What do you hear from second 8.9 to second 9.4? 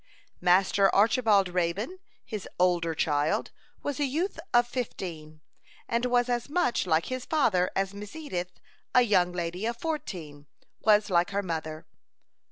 a young